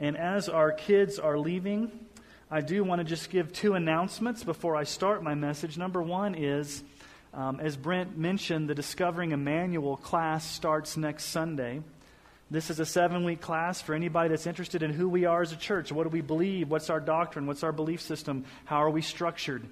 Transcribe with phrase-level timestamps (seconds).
[0.00, 1.90] And as our kids are leaving,
[2.48, 5.76] I do want to just give two announcements before I start my message.
[5.76, 6.84] Number one is,
[7.34, 11.82] um, as Brent mentioned, the Discovering Emmanuel class starts next Sunday.
[12.48, 15.50] This is a seven week class for anybody that's interested in who we are as
[15.50, 15.90] a church.
[15.90, 16.70] What do we believe?
[16.70, 17.46] What's our doctrine?
[17.46, 18.44] What's our belief system?
[18.66, 19.64] How are we structured?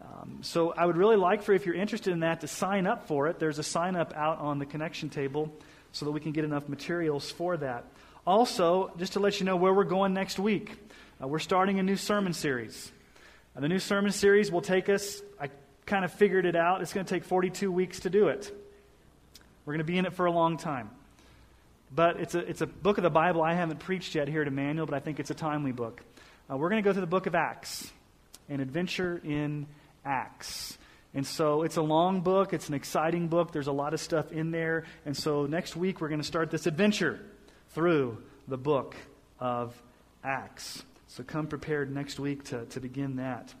[0.00, 3.08] Um, so I would really like for, if you're interested in that, to sign up
[3.08, 3.40] for it.
[3.40, 5.52] There's a sign up out on the connection table
[5.90, 7.84] so that we can get enough materials for that.
[8.24, 10.76] Also, just to let you know where we're going next week,
[11.20, 12.92] uh, we're starting a new sermon series.
[13.56, 15.48] Uh, the new sermon series will take us, I
[15.86, 18.56] kind of figured it out, it's going to take 42 weeks to do it.
[19.66, 20.90] We're going to be in it for a long time.
[21.92, 24.46] But it's a, it's a book of the Bible I haven't preached yet here at
[24.46, 26.00] Emmanuel, but I think it's a timely book.
[26.48, 27.90] Uh, we're going to go through the book of Acts,
[28.48, 29.66] an adventure in
[30.04, 30.78] Acts.
[31.12, 34.30] And so it's a long book, it's an exciting book, there's a lot of stuff
[34.30, 34.84] in there.
[35.04, 37.18] And so next week we're going to start this adventure
[37.74, 38.94] through the book
[39.40, 39.74] of
[40.22, 40.82] Acts.
[41.08, 43.52] So come prepared next week to, to begin that.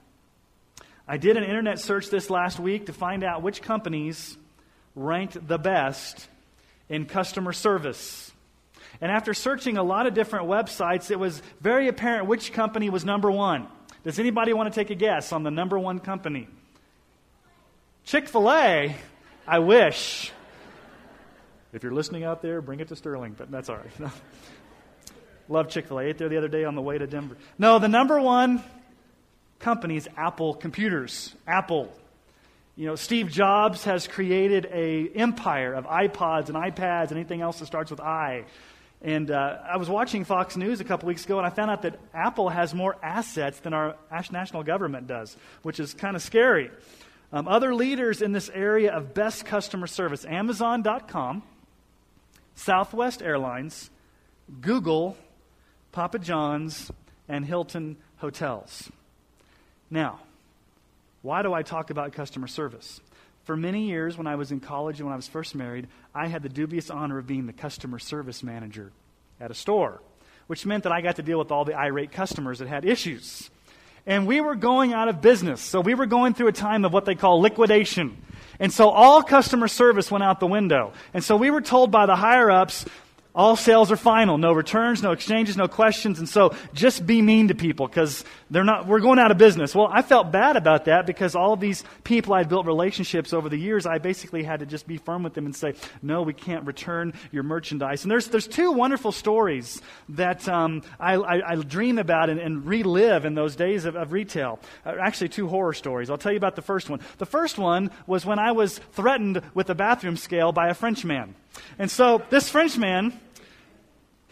[1.06, 4.36] I did an internet search this last week to find out which companies
[4.94, 6.28] ranked the best
[6.88, 8.30] in customer service.
[9.00, 13.04] And after searching a lot of different websites, it was very apparent which company was
[13.04, 13.66] number one.
[14.04, 16.48] Does anybody want to take a guess on the number one company?
[18.04, 18.96] Chick fil A?
[19.46, 20.32] I wish.
[21.72, 24.12] If you're listening out there, bring it to Sterling, but that's all right.
[25.48, 26.04] Love Chick fil A.
[26.04, 27.36] Ate there the other day on the way to Denver.
[27.58, 28.62] No, the number one
[29.58, 31.34] company is Apple Computers.
[31.46, 31.92] Apple.
[32.76, 37.58] You know, Steve Jobs has created a empire of iPods and iPads and anything else
[37.58, 38.44] that starts with I.
[39.02, 41.82] And uh, I was watching Fox News a couple weeks ago, and I found out
[41.82, 43.96] that Apple has more assets than our
[44.30, 46.70] national government does, which is kind of scary.
[47.32, 51.42] Um, other leaders in this area of best customer service Amazon.com,
[52.54, 53.90] Southwest Airlines,
[54.60, 55.16] Google,
[55.92, 56.90] Papa John's,
[57.28, 58.90] and Hilton Hotels.
[59.90, 60.20] Now,
[61.22, 63.00] why do I talk about customer service?
[63.44, 66.28] For many years, when I was in college and when I was first married, I
[66.28, 68.92] had the dubious honor of being the customer service manager
[69.40, 70.00] at a store,
[70.46, 73.50] which meant that I got to deal with all the irate customers that had issues.
[74.06, 76.92] And we were going out of business, so we were going through a time of
[76.92, 78.16] what they call liquidation.
[78.62, 80.92] And so all customer service went out the window.
[81.12, 82.84] And so we were told by the higher ups,
[83.34, 84.36] all sales are final.
[84.36, 86.18] No returns, no exchanges, no questions.
[86.18, 89.74] And so just be mean to people because they're not, we're going out of business.
[89.74, 93.48] Well, I felt bad about that because all of these people I'd built relationships over
[93.48, 96.34] the years, I basically had to just be firm with them and say, no, we
[96.34, 98.04] can't return your merchandise.
[98.04, 102.66] And there's, there's two wonderful stories that um, I, I, I, dream about and, and,
[102.66, 104.58] relive in those days of, of retail.
[104.84, 106.10] Uh, actually, two horror stories.
[106.10, 107.00] I'll tell you about the first one.
[107.18, 111.34] The first one was when I was threatened with a bathroom scale by a Frenchman.
[111.78, 113.18] And so this Frenchman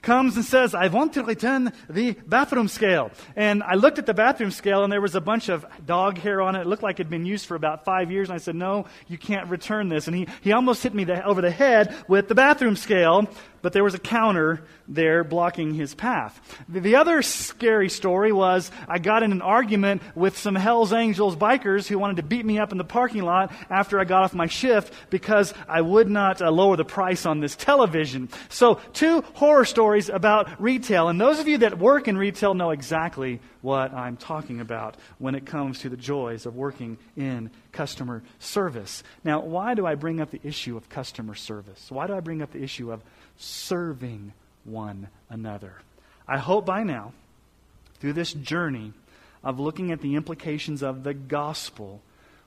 [0.03, 3.11] comes and says, I want to return the bathroom scale.
[3.37, 6.41] And I looked at the bathroom scale and there was a bunch of dog hair
[6.41, 6.63] on it.
[6.63, 8.29] It looked like it had been used for about five years.
[8.29, 10.07] And I said, No, you can't return this.
[10.07, 13.29] And he, he almost hit me the, over the head with the bathroom scale
[13.63, 16.41] but there was a counter there blocking his path.
[16.69, 21.87] The other scary story was I got in an argument with some Hells Angels bikers
[21.87, 24.47] who wanted to beat me up in the parking lot after I got off my
[24.47, 28.29] shift because I would not uh, lower the price on this television.
[28.49, 31.09] So, two horror stories about retail.
[31.09, 35.35] And those of you that work in retail know exactly what I'm talking about when
[35.35, 39.03] it comes to the joys of working in customer service.
[39.25, 41.91] Now, why do I bring up the issue of customer service?
[41.91, 43.03] Why do I bring up the issue of
[43.41, 44.33] serving
[44.65, 45.75] one another.
[46.29, 47.13] I hope by now,
[47.99, 48.93] through this journey
[49.43, 52.03] of looking at the implications of the gospel,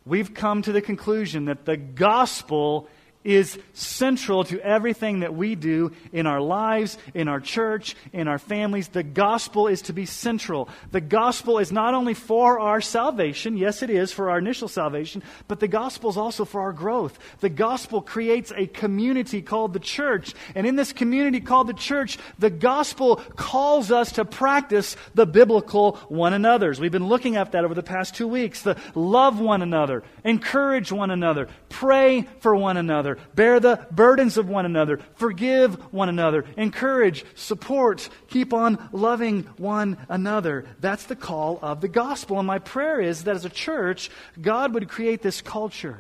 [0.06, 2.88] we've come to the conclusion that the gospel
[3.24, 8.40] is central to everything that we do in our lives, in our church, in our
[8.40, 8.90] families.
[8.90, 10.70] The gospel is to be central.
[10.92, 15.24] The gospel is not only for our salvation, yes, it is for our initial salvation,
[15.48, 17.18] but the gospel is also for our growth.
[17.40, 20.34] The gospel creates a community called the church.
[20.56, 25.94] And in this community called the church, the gospel calls us to practice the biblical
[26.10, 26.80] one another's.
[26.80, 28.62] We've been looking at that over the past two weeks.
[28.62, 34.38] The love one another, encourage one another, pray for one another another, bear the burdens
[34.38, 40.66] of one another, forgive one another, encourage, support, keep on loving one another.
[40.80, 42.40] That's the call of the gospel.
[42.40, 44.10] And my prayer is that as a church,
[44.42, 46.00] God would create this culture.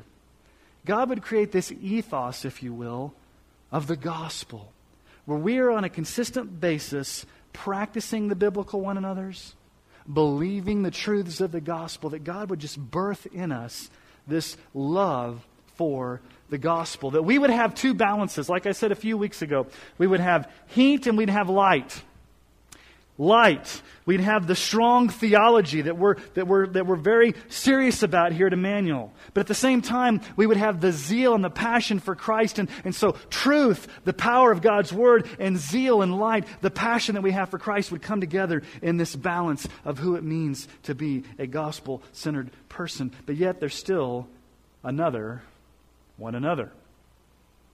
[0.85, 3.13] God would create this ethos, if you will,
[3.71, 4.71] of the gospel,
[5.25, 9.55] where we are on a consistent basis practicing the biblical one another's,
[10.11, 13.89] believing the truths of the gospel, that God would just birth in us
[14.27, 15.45] this love
[15.75, 16.21] for
[16.53, 17.11] the gospel.
[17.11, 18.47] That we would have two balances.
[18.47, 19.67] Like I said a few weeks ago,
[19.97, 22.01] we would have heat and we'd have light
[23.17, 23.81] light.
[24.05, 28.47] We'd have the strong theology that we're, that, we're, that we're very serious about here
[28.47, 29.13] at Emmanuel.
[29.33, 32.59] But at the same time, we would have the zeal and the passion for Christ.
[32.59, 37.15] And, and so, truth, the power of God's Word, and zeal and light, the passion
[37.15, 40.67] that we have for Christ would come together in this balance of who it means
[40.83, 43.11] to be a gospel centered person.
[43.25, 44.27] But yet, there's still
[44.83, 45.43] another
[46.17, 46.71] one another.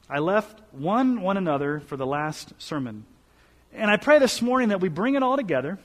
[0.09, 3.05] I left one one another for the last sermon.
[3.73, 5.77] And I pray this morning that we bring it all together,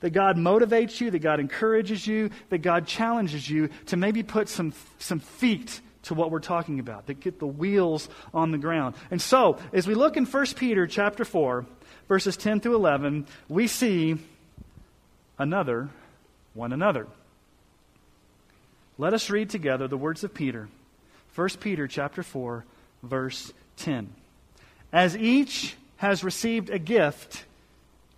[0.00, 4.48] that God motivates you, that God encourages you, that God challenges you to maybe put
[4.48, 8.94] some, some feet to what we're talking about, that get the wheels on the ground.
[9.10, 11.66] And so, as we look in 1 Peter chapter 4,
[12.08, 14.16] verses 10 through 11, we see
[15.38, 15.90] another
[16.54, 17.06] one another.
[18.96, 20.68] Let us read together the words of Peter.
[21.38, 22.64] 1 Peter chapter 4,
[23.04, 24.12] verse 10.
[24.92, 27.44] As each has received a gift,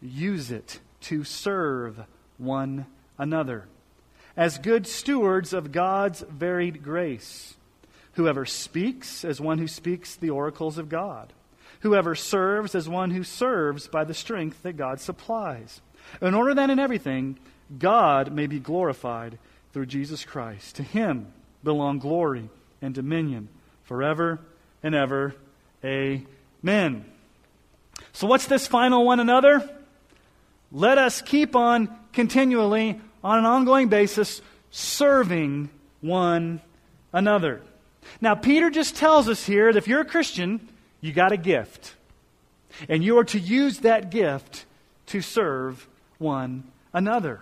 [0.01, 2.01] use it to serve
[2.39, 2.87] one
[3.19, 3.67] another
[4.39, 7.57] as good stewards of God's varied grace.
[8.13, 11.35] Whoever speaks as one who speaks the oracles of God.
[11.81, 15.83] Whoever serves as one who serves by the strength that God supplies.
[16.23, 17.39] In order that in everything
[17.79, 19.39] God may be glorified
[19.75, 20.77] through Jesus Christ.
[20.77, 22.49] To him belong glory
[22.83, 23.49] and dominion
[23.85, 24.41] forever
[24.83, 25.35] and ever.
[25.85, 27.05] Amen.
[28.13, 29.69] So, what's this final one another?
[30.73, 34.41] Let us keep on continually, on an ongoing basis,
[34.71, 36.61] serving one
[37.13, 37.63] another.
[38.21, 40.69] Now, Peter just tells us here that if you're a Christian,
[41.01, 41.95] you got a gift.
[42.89, 44.65] And you are to use that gift
[45.07, 45.87] to serve
[46.19, 47.41] one another.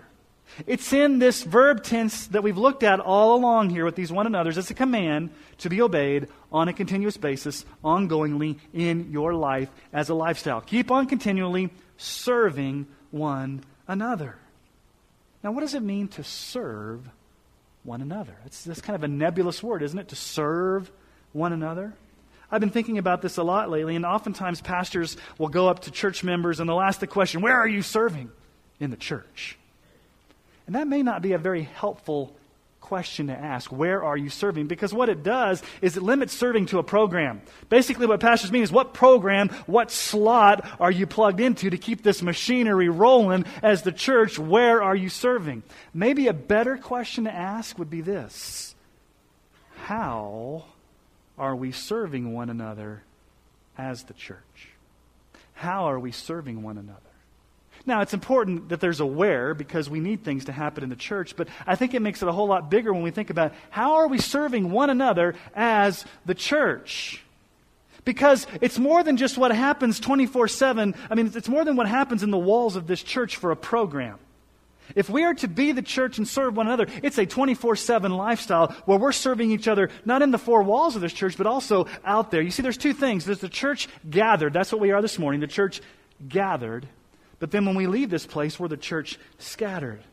[0.67, 4.27] It's in this verb tense that we've looked at all along here with these one
[4.27, 4.57] another's.
[4.57, 5.29] It's a command
[5.59, 10.61] to be obeyed on a continuous basis, ongoingly in your life as a lifestyle.
[10.61, 14.35] Keep on continually serving one another.
[15.43, 17.07] Now, what does it mean to serve
[17.83, 18.35] one another?
[18.45, 20.09] It's this kind of a nebulous word, isn't it?
[20.09, 20.91] To serve
[21.31, 21.93] one another.
[22.51, 25.91] I've been thinking about this a lot lately, and oftentimes pastors will go up to
[25.91, 28.31] church members and they'll ask the question, Where are you serving?
[28.79, 29.57] In the church.
[30.69, 32.35] And that may not be a very helpful
[32.79, 33.71] question to ask.
[33.71, 34.67] Where are you serving?
[34.67, 37.41] Because what it does is it limits serving to a program.
[37.69, 42.03] Basically, what pastors mean is what program, what slot are you plugged into to keep
[42.03, 44.37] this machinery rolling as the church?
[44.37, 45.63] Where are you serving?
[45.91, 48.75] Maybe a better question to ask would be this
[49.85, 50.65] How
[51.35, 53.01] are we serving one another
[53.75, 54.69] as the church?
[55.55, 57.08] How are we serving one another?
[57.89, 60.95] Now, it's important that there's a where because we need things to happen in the
[60.95, 63.51] church, but I think it makes it a whole lot bigger when we think about
[63.71, 67.23] how are we serving one another as the church?
[68.05, 70.93] Because it's more than just what happens 24 7.
[71.09, 73.55] I mean, it's more than what happens in the walls of this church for a
[73.55, 74.19] program.
[74.95, 78.11] If we are to be the church and serve one another, it's a 24 7
[78.11, 81.47] lifestyle where we're serving each other, not in the four walls of this church, but
[81.47, 82.43] also out there.
[82.43, 83.25] You see, there's two things.
[83.25, 84.53] There's the church gathered.
[84.53, 85.81] That's what we are this morning, the church
[86.27, 86.87] gathered.
[87.39, 90.03] But then when we leave this place, we're the church scattered.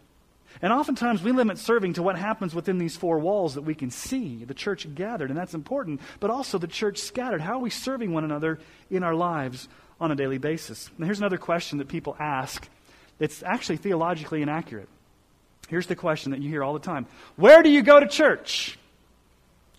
[0.62, 3.90] And oftentimes we limit serving to what happens within these four walls that we can
[3.90, 7.42] see, the church gathered, and that's important, but also the church scattered.
[7.42, 8.58] How are we serving one another
[8.90, 9.68] in our lives
[10.00, 10.88] on a daily basis?
[10.96, 12.66] Now, here's another question that people ask
[13.18, 14.88] that's actually theologically inaccurate.
[15.68, 17.06] Here's the question that you hear all the time
[17.36, 18.78] Where do you go to church?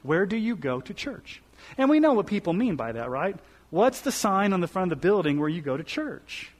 [0.04, 1.42] Where do you go to church?
[1.77, 3.36] And we know what people mean by that, right?
[3.72, 6.51] What's the sign on the front of the building where you go to church?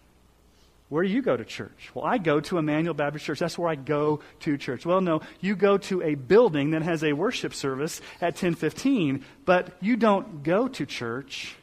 [0.90, 1.92] Where do you go to church?
[1.94, 3.40] Well, I go to Emmanuel Baptist Church.
[3.40, 4.86] That's where I go to church.
[4.86, 9.76] Well, no, you go to a building that has a worship service at 1015, but
[9.82, 11.56] you don't go to church.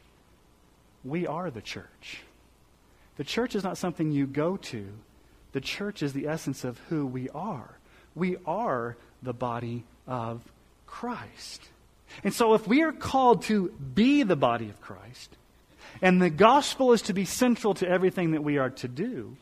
[1.03, 2.21] We are the church.
[3.17, 4.87] The church is not something you go to.
[5.53, 7.79] The church is the essence of who we are.
[8.13, 10.41] We are the body of
[10.85, 11.63] Christ.
[12.23, 15.35] And so if we are called to be the body of Christ,
[16.01, 19.37] and the gospel is to be central to everything that we are to do,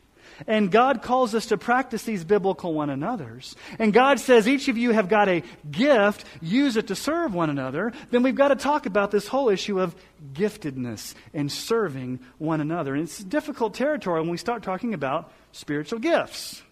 [0.46, 3.54] And God calls us to practice these biblical one another's.
[3.78, 7.50] And God says each of you have got a gift, use it to serve one
[7.50, 7.92] another.
[8.10, 9.94] Then we've got to talk about this whole issue of
[10.32, 12.94] giftedness and serving one another.
[12.94, 16.62] And it's difficult territory when we start talking about spiritual gifts.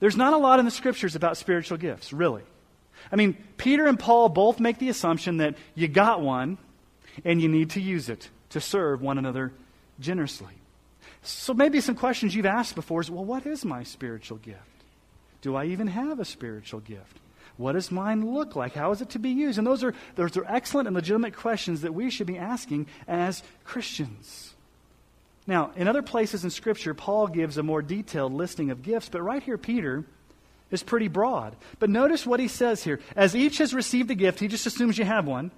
[0.00, 2.42] There's not a lot in the scriptures about spiritual gifts, really.
[3.12, 6.58] I mean, Peter and Paul both make the assumption that you got one
[7.24, 9.52] and you need to use it to serve one another
[10.00, 10.54] generously.
[11.22, 14.62] So maybe some questions you've asked before is well, what is my spiritual gift?
[15.40, 17.18] Do I even have a spiritual gift?
[17.56, 18.74] What does mine look like?
[18.74, 19.58] How is it to be used?
[19.58, 23.42] And those are, those are excellent and legitimate questions that we should be asking as
[23.64, 24.54] Christians.
[25.46, 29.22] Now, in other places in Scripture, Paul gives a more detailed listing of gifts, but
[29.22, 30.04] right here, Peter
[30.70, 31.56] is pretty broad.
[31.78, 33.00] But notice what he says here.
[33.16, 35.50] As each has received a gift, he just assumes you have one.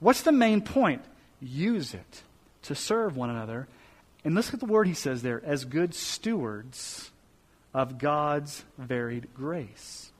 [0.00, 1.02] What's the main point?
[1.40, 2.22] Use it
[2.62, 3.68] to serve one another
[4.24, 7.10] and look at the word he says there as good stewards
[7.72, 10.10] of God's varied grace.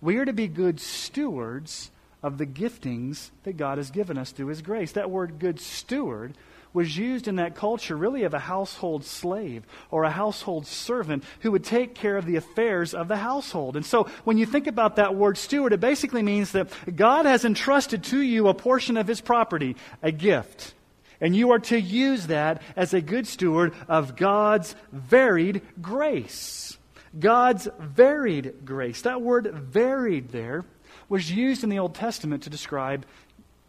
[0.00, 1.90] We are to be good stewards
[2.22, 4.92] of the giftings that God has given us through his grace.
[4.92, 6.34] That word good steward
[6.74, 11.52] was used in that culture really of a household slave or a household servant who
[11.52, 13.76] would take care of the affairs of the household.
[13.76, 17.46] And so when you think about that word steward, it basically means that God has
[17.46, 20.74] entrusted to you a portion of his property, a gift.
[21.20, 26.76] And you are to use that as a good steward of God's varied grace.
[27.18, 29.02] God's varied grace.
[29.02, 30.64] That word varied there
[31.08, 33.06] was used in the Old Testament to describe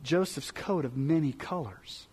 [0.02, 2.08] Joseph's coat of many colors.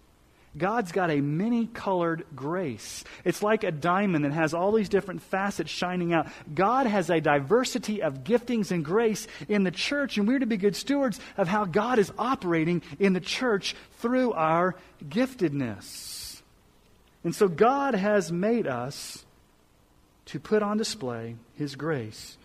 [0.57, 3.05] God's got a many colored grace.
[3.25, 6.29] It's like a diamond that has all these different facets shining out.
[6.55, 10.59] God has a diversity of giftings and grace in the church, and we're to be
[10.59, 16.43] good stewards of how God is operating in the church through our giftedness.
[17.25, 19.25] And so God has made us
[20.27, 22.37] to put on display His grace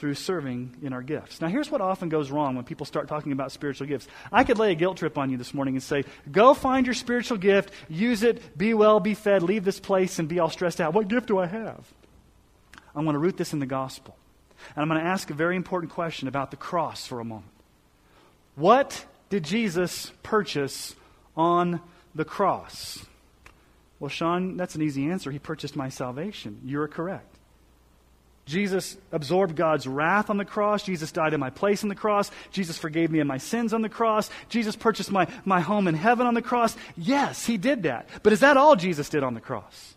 [0.00, 1.42] through serving in our gifts.
[1.42, 4.08] Now, here's what often goes wrong when people start talking about spiritual gifts.
[4.32, 6.94] I could lay a guilt trip on you this morning and say, go find your
[6.94, 10.80] spiritual gift, use it, be well, be fed, leave this place, and be all stressed
[10.80, 10.94] out.
[10.94, 11.86] What gift do I have?
[12.94, 14.16] I'm going to root this in the gospel.
[14.74, 17.52] And I'm going to ask a very important question about the cross for a moment.
[18.56, 20.94] What did Jesus purchase
[21.36, 21.82] on
[22.14, 23.04] the cross?
[23.98, 25.30] Well, Sean, that's an easy answer.
[25.30, 26.62] He purchased my salvation.
[26.64, 27.29] You're correct.
[28.50, 30.82] Jesus absorbed God's wrath on the cross.
[30.82, 32.32] Jesus died in my place on the cross.
[32.50, 34.28] Jesus forgave me of my sins on the cross.
[34.48, 36.76] Jesus purchased my, my home in heaven on the cross.
[36.96, 38.08] Yes, he did that.
[38.24, 39.94] But is that all Jesus did on the cross?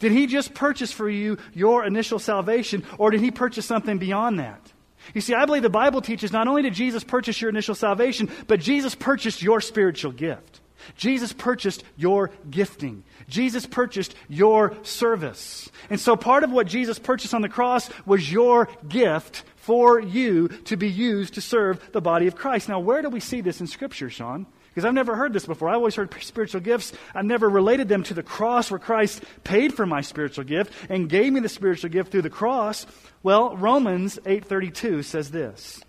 [0.00, 4.40] Did he just purchase for you your initial salvation, or did he purchase something beyond
[4.40, 4.72] that?
[5.14, 8.28] You see, I believe the Bible teaches not only did Jesus purchase your initial salvation,
[8.48, 10.61] but Jesus purchased your spiritual gift.
[10.96, 13.04] Jesus purchased your gifting.
[13.28, 15.70] Jesus purchased your service.
[15.90, 20.48] And so part of what Jesus purchased on the cross was your gift for you
[20.48, 22.68] to be used to serve the body of Christ.
[22.68, 24.46] Now, where do we see this in Scripture, Sean?
[24.70, 25.68] Because I've never heard this before.
[25.68, 26.94] I always heard spiritual gifts.
[27.14, 31.10] I've never related them to the cross where Christ paid for my spiritual gift and
[31.10, 32.86] gave me the spiritual gift through the cross.
[33.22, 35.82] Well, Romans 8:32 says this.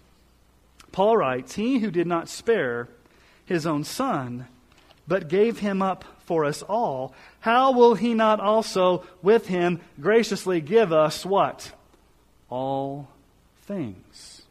[0.92, 2.90] Paul writes, "He who did not spare
[3.46, 4.48] his own son,
[5.08, 10.62] but gave him up for us all, how will he not also with him graciously
[10.62, 11.72] give us what?
[12.50, 13.10] All
[13.64, 14.44] things.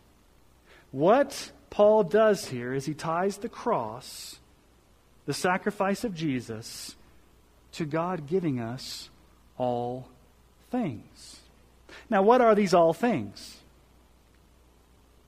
[0.91, 4.39] What Paul does here is he ties the cross,
[5.25, 6.97] the sacrifice of Jesus,
[7.73, 9.09] to God giving us
[9.57, 10.09] all
[10.71, 11.41] things.
[12.11, 13.62] Now, what are these all things?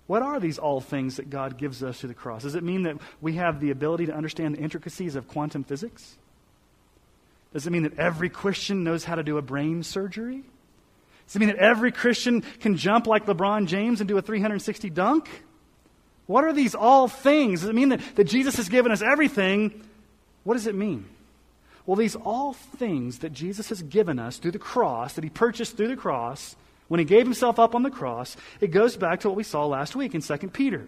[0.06, 2.42] What are these all things that God gives us through the cross?
[2.42, 6.16] Does it mean that we have the ability to understand the intricacies of quantum physics?
[7.52, 10.42] Does it mean that every Christian knows how to do a brain surgery?
[11.26, 14.90] Does it mean that every Christian can jump like LeBron James and do a 360
[14.90, 15.28] dunk?
[16.26, 17.60] What are these all things?
[17.60, 19.82] Does it mean that, that Jesus has given us everything?
[20.42, 21.06] What does it mean?
[21.86, 25.76] Well, these all things that Jesus has given us through the cross, that he purchased
[25.76, 26.56] through the cross,
[26.94, 29.66] when he gave himself up on the cross, it goes back to what we saw
[29.66, 30.86] last week in 2 Peter.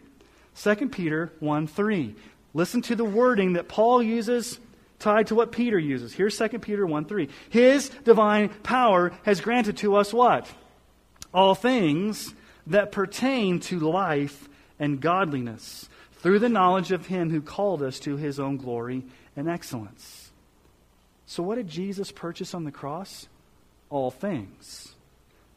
[0.54, 2.14] 2 Peter 1 3.
[2.54, 4.60] Listen to the wording that Paul uses
[5.00, 6.12] tied to what Peter uses.
[6.12, 7.28] Here's 2 Peter 1 3.
[7.50, 10.48] His divine power has granted to us what?
[11.34, 12.32] All things
[12.68, 14.48] that pertain to life
[14.78, 15.88] and godliness
[16.20, 19.02] through the knowledge of him who called us to his own glory
[19.34, 20.30] and excellence.
[21.26, 23.26] So, what did Jesus purchase on the cross?
[23.90, 24.92] All things.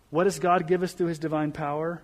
[0.10, 2.02] What does God give us through his divine power?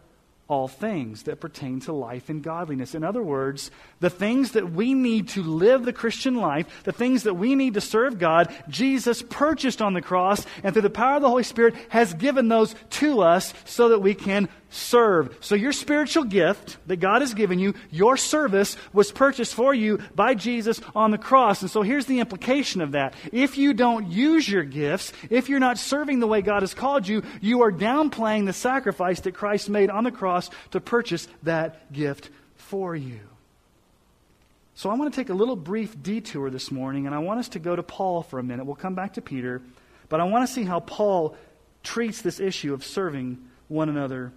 [0.47, 2.93] all things that pertain to life and godliness.
[2.93, 7.23] In other words, the things that we need to live the Christian life, the things
[7.23, 11.15] that we need to serve God, Jesus purchased on the cross and through the power
[11.15, 15.35] of the Holy Spirit has given those to us so that we can serve.
[15.39, 19.99] So your spiritual gift that God has given you, your service was purchased for you
[20.13, 21.61] by Jesus on the cross.
[21.61, 23.13] And so here's the implication of that.
[23.31, 27.07] If you don't use your gifts, if you're not serving the way God has called
[27.07, 31.91] you, you are downplaying the sacrifice that Christ made on the cross to purchase that
[31.93, 33.19] gift for you.
[34.75, 37.49] So I want to take a little brief detour this morning, and I want us
[37.49, 38.65] to go to Paul for a minute.
[38.65, 39.61] We'll come back to Peter,
[40.09, 41.37] but I want to see how Paul
[41.81, 43.37] treats this issue of serving
[43.69, 44.33] one another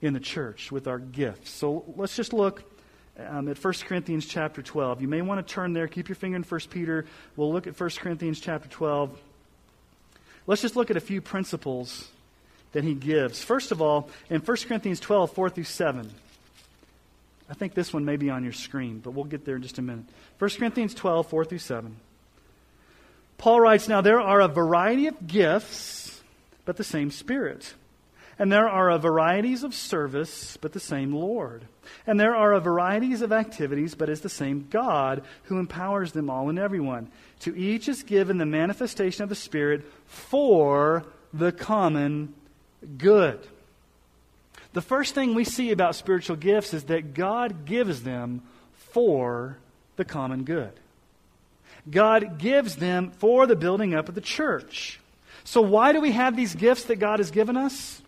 [0.00, 1.50] in the church with our gifts.
[1.50, 2.62] So let's just look
[3.18, 5.02] um, at 1 Corinthians chapter 12.
[5.02, 5.88] You may want to turn there.
[5.88, 7.04] Keep your finger in 1 Peter.
[7.36, 9.18] We'll look at 1 Corinthians chapter 12.
[10.46, 12.08] Let's just look at a few principles
[12.72, 13.42] that he gives.
[13.42, 16.10] First of all, in 1 Corinthians 12, 4 through 7.
[17.50, 19.78] I think this one may be on your screen, but we'll get there in just
[19.78, 20.04] a minute.
[20.38, 21.96] 1 Corinthians 12, 4 through 7.
[23.38, 26.20] Paul writes, Now there are a variety of gifts,
[26.64, 27.74] but the same Spirit.
[28.38, 31.64] And there are a varieties of service, but the same Lord.
[32.06, 36.30] And there are a varieties of activities, but is the same God who empowers them
[36.30, 37.10] all and everyone.
[37.40, 42.34] To each is given the manifestation of the Spirit for the common
[42.96, 43.40] good.
[44.72, 48.42] The first thing we see about spiritual gifts is that God gives them
[48.74, 49.58] for
[49.96, 50.72] the common good.
[51.90, 55.00] God gives them for the building up of the church.
[55.44, 58.02] So, why do we have these gifts that God has given us?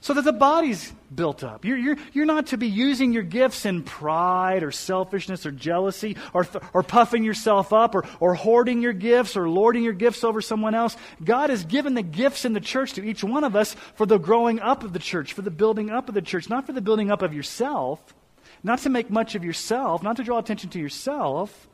[0.00, 1.64] So that the body's built up.
[1.64, 6.16] You're, you're, you're not to be using your gifts in pride or selfishness or jealousy
[6.32, 10.40] or, or puffing yourself up or, or hoarding your gifts or lording your gifts over
[10.40, 10.96] someone else.
[11.22, 14.18] God has given the gifts in the church to each one of us for the
[14.18, 16.80] growing up of the church, for the building up of the church, not for the
[16.80, 18.14] building up of yourself,
[18.62, 21.68] not to make much of yourself, not to draw attention to yourself,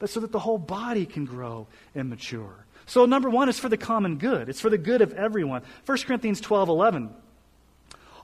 [0.00, 2.66] but so that the whole body can grow and mature.
[2.86, 4.48] So, number one is for the common good.
[4.48, 5.62] It's for the good of everyone.
[5.86, 7.10] 1 Corinthians 12 11.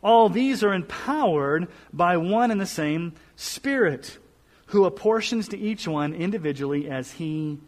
[0.03, 4.19] All these are empowered by one and the same Spirit,
[4.67, 7.59] who apportions to each one individually as he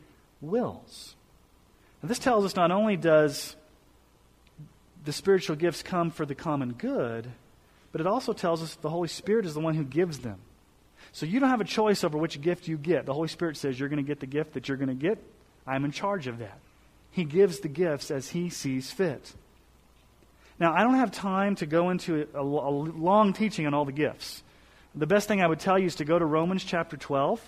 [0.41, 1.15] wills.
[2.03, 3.57] This tells us not only does
[5.05, 7.31] the spiritual gifts come for the common good,
[7.93, 10.39] but it also tells us the Holy Spirit is the one who gives them.
[11.13, 13.07] So you don't have a choice over which gift you get.
[13.07, 15.19] The Holy Spirit says you're going to get the gift that you're going to get.
[15.67, 16.59] I'm in charge of that.
[17.11, 19.35] He gives the gifts as He sees fit.
[20.61, 23.93] Now, I don't have time to go into a, a, long teaching on all the
[23.93, 24.43] gifts.
[24.95, 27.41] The best thing I would tell you is to go to Romans chapter 12,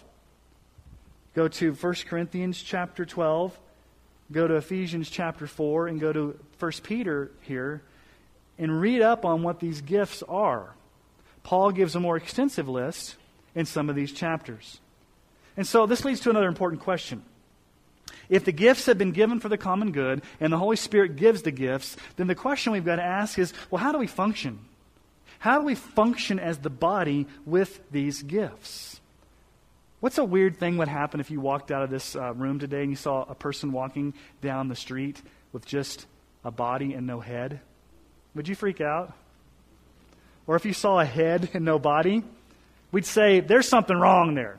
[1.35, 3.59] go to 1 Corinthians chapter 12,
[4.31, 7.83] go to Ephesians chapter 4, and go to 1 Peter here
[8.59, 10.75] and read up on what these gifts are.
[11.43, 13.17] Paul gives a more extensive list
[13.55, 14.79] in some of these chapters.
[15.57, 17.23] And so this leads to another important question.
[18.29, 21.43] If the gifts have been given for the common good and the Holy Spirit gives
[21.43, 24.59] the gifts, then the question we've got to ask is well, how do we function?
[25.39, 29.01] How do we function as the body with these gifts?
[30.01, 32.83] What's a weird thing would happen if you walked out of this uh, room today
[32.83, 35.21] and you saw a person walking down the street
[35.53, 36.07] with just
[36.45, 37.61] a body and no head?
[38.35, 39.13] Would you freak out?
[40.47, 42.23] Or if you saw a head and no body,
[42.93, 44.59] we'd say, there's something wrong there.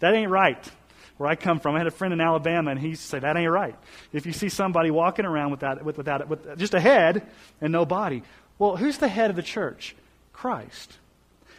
[0.00, 0.70] That ain't right
[1.16, 3.18] where I come from, I had a friend in Alabama, and he used to say,
[3.20, 3.76] That ain't right.
[4.12, 7.26] If you see somebody walking around without, with, without, with just a head
[7.60, 8.22] and no body,
[8.58, 9.94] well, who's the head of the church?
[10.32, 10.98] Christ.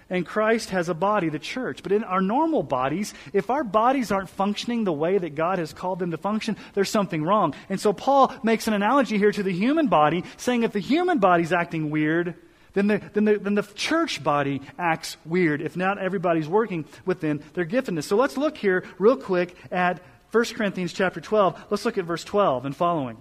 [0.10, 1.82] And Christ has a body, the church.
[1.82, 5.74] But in our normal bodies, if our bodies aren't functioning the way that God has
[5.74, 7.56] called them to function, there's something wrong.
[7.70, 11.18] And so Paul makes an analogy here to the human body, saying if the human
[11.18, 12.36] body's acting weird,
[12.76, 17.42] then the, then, the, then the church body acts weird if not everybody's working within
[17.56, 18.04] their giftedness.
[18.04, 21.66] So let's look here real quick at 1 Corinthians chapter 12.
[21.72, 23.18] Let's look at verse 12 and following.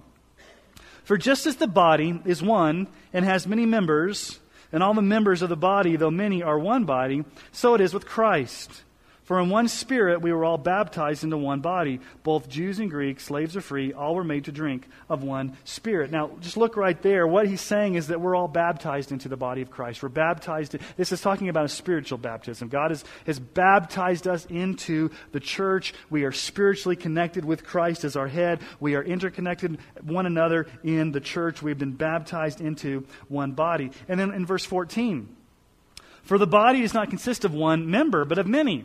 [1.05, 4.41] For just as the body is one and has many members,
[4.73, 7.95] and all the members of the body, though many, are one body, so it is
[7.95, 8.83] with Christ.
[9.25, 13.25] For in one spirit we were all baptized into one body, both Jews and Greeks,
[13.25, 16.11] slaves or free, all were made to drink of one spirit.
[16.11, 17.27] Now, just look right there.
[17.27, 20.03] What he's saying is that we're all baptized into the body of Christ.
[20.03, 20.77] We're baptized.
[20.99, 22.69] This is talking about a spiritual baptism.
[22.69, 25.95] God has, has baptized us into the church.
[26.11, 28.61] We are spiritually connected with Christ as our head.
[28.79, 31.63] We are interconnected one another in the church.
[31.63, 33.91] We've been baptized into one body.
[34.07, 35.35] And then in verse 14,
[36.25, 38.85] for the body does not consist of one member, but of many.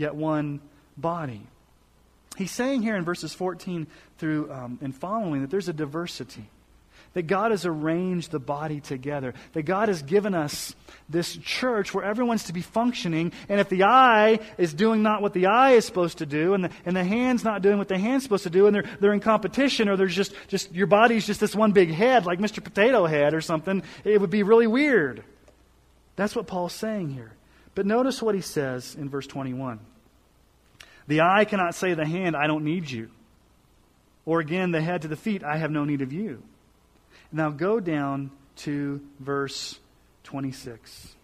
[0.00, 0.60] yet one
[0.96, 1.42] body.
[2.36, 3.86] He's saying here in verses 14
[4.18, 6.48] through um, and following that there's a diversity.
[7.12, 9.34] That God has arranged the body together.
[9.54, 10.76] That God has given us
[11.08, 13.32] this church where everyone's to be functioning.
[13.48, 16.64] And if the eye is doing not what the eye is supposed to do, and
[16.64, 19.12] the, and the hand's not doing what the hand's supposed to do, and they're, they're
[19.12, 22.62] in competition, or there's just, just your body's just this one big head, like Mr.
[22.62, 25.24] Potato Head or something, it would be really weird.
[26.14, 27.32] That's what Paul's saying here.
[27.74, 29.80] But notice what he says in verse 21.
[31.10, 33.10] The eye cannot say to the hand, I don't need you.
[34.24, 36.40] Or again, the head to the feet, I have no need of you.
[37.32, 39.76] Now go down to verse
[40.22, 41.16] 26.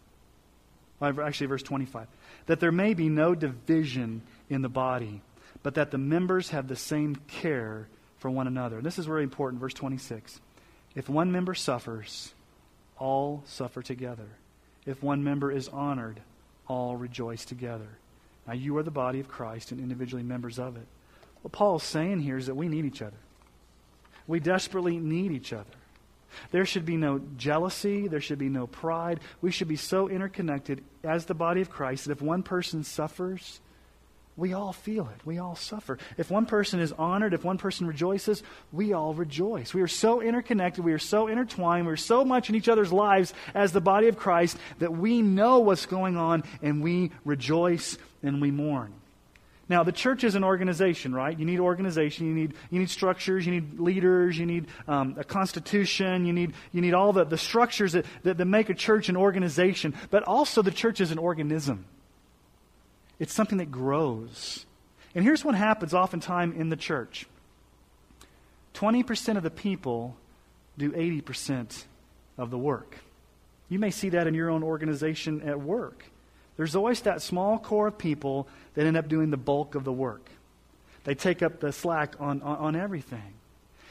[1.01, 2.09] Actually, verse 25.
[2.47, 5.23] That there may be no division in the body,
[5.63, 7.87] but that the members have the same care
[8.19, 8.79] for one another.
[8.79, 10.41] And this is very important, verse 26.
[10.97, 12.35] If one member suffers,
[12.99, 14.31] all suffer together.
[14.85, 16.21] If one member is honored,
[16.67, 17.87] all rejoice together.
[18.47, 20.87] Now, you are the body of Christ and individually members of it.
[21.43, 23.17] What Paul is saying here is that we need each other.
[24.27, 25.65] We desperately need each other.
[26.51, 28.09] There should be no jealousy.
[28.09, 29.21] There should be no pride.
[29.41, 33.61] We should be so interconnected as the body of Christ that if one person suffers,
[34.37, 35.25] we all feel it.
[35.25, 35.99] We all suffer.
[36.19, 39.73] If one person is honored, if one person rejoices, we all rejoice.
[39.73, 40.85] We are so interconnected.
[40.85, 41.87] We are so intertwined.
[41.87, 45.61] We're so much in each other's lives as the body of Christ that we know
[45.61, 48.93] what's going on and we rejoice and we mourn.
[49.69, 51.37] Now, the church is an organization, right?
[51.37, 52.27] You need organization.
[52.27, 53.45] You need, you need structures.
[53.47, 54.39] You need leaders.
[54.39, 56.25] You need um, a constitution.
[56.25, 59.17] You need, you need all the, the structures that, that, that make a church an
[59.17, 59.95] organization.
[60.11, 61.87] But also, the church is an organism,
[63.19, 64.67] it's something that grows.
[65.17, 67.27] And here's what happens oftentimes in the church
[68.75, 70.15] 20% of the people
[70.79, 71.85] do 80%
[72.39, 72.99] of the work.
[73.69, 76.05] You may see that in your own organization at work.
[76.57, 79.93] There's always that small core of people that end up doing the bulk of the
[79.93, 80.31] work.
[81.05, 83.35] They take up the slack on, on, on everything.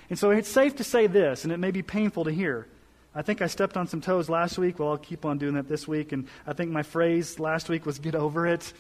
[0.10, 2.68] And so it's safe to say this, and it may be painful to hear.
[3.14, 4.80] I think I stepped on some toes last week.
[4.80, 6.12] Well, I'll keep on doing that this week.
[6.12, 8.74] And I think my phrase last week was get over it.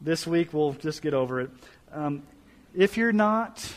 [0.00, 1.50] This week, we'll just get over it.
[1.92, 2.22] Um,
[2.74, 3.74] if you're not,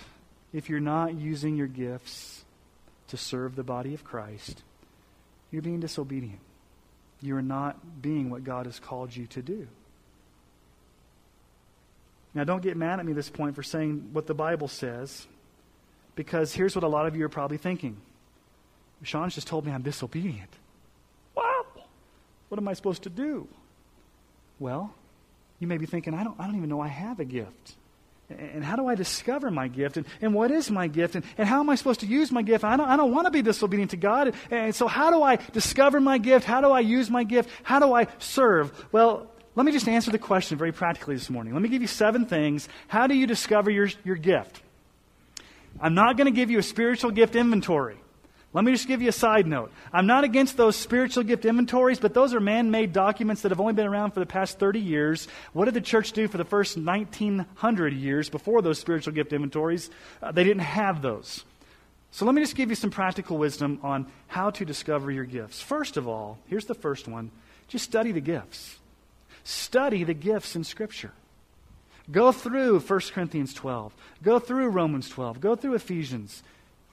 [0.54, 2.44] if you're not using your gifts
[3.08, 4.62] to serve the body of Christ,
[5.50, 6.40] you're being disobedient
[7.22, 9.68] you are not being what God has called you to do.
[12.34, 15.28] Now, don't get mad at me at this point for saying what the Bible says,
[16.16, 17.98] because here's what a lot of you are probably thinking
[19.04, 20.52] Sean's just told me I'm disobedient.
[21.36, 21.66] Wow!
[22.50, 23.48] What am I supposed to do?
[24.60, 24.94] Well,
[25.60, 27.76] you may be thinking, I don't, I don't even know I have a gift.
[28.40, 29.98] And how do I discover my gift?
[29.98, 31.16] And, and what is my gift?
[31.16, 32.64] And, and how am I supposed to use my gift?
[32.64, 34.34] I don't, I don't want to be disobedient to God.
[34.50, 36.46] And so, how do I discover my gift?
[36.46, 37.50] How do I use my gift?
[37.64, 38.72] How do I serve?
[38.92, 41.54] Well, let me just answer the question very practically this morning.
[41.54, 42.70] Let me give you seven things.
[42.88, 44.62] How do you discover your, your gift?
[45.80, 48.01] I'm not going to give you a spiritual gift inventory.
[48.54, 49.72] Let me just give you a side note.
[49.94, 53.62] I'm not against those spiritual gift inventories, but those are man made documents that have
[53.62, 55.28] only been around for the past 30 years.
[55.54, 59.90] What did the church do for the first 1900 years before those spiritual gift inventories?
[60.22, 61.46] Uh, they didn't have those.
[62.12, 65.62] So let me just give you some practical wisdom on how to discover your gifts.
[65.62, 67.32] First of all, here's the first one
[67.70, 68.80] just study the gifts.
[69.46, 71.14] Study the gifts in Scripture.
[72.12, 73.94] Go through 1 Corinthians 12.
[74.22, 75.40] Go through Romans 12.
[75.40, 76.44] Go through Ephesians